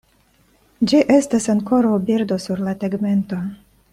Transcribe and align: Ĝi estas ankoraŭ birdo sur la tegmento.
Ĝi 0.91 1.01
estas 1.17 1.45
ankoraŭ 1.53 1.93
birdo 2.09 2.39
sur 2.47 2.65
la 2.69 2.75
tegmento. 2.85 3.43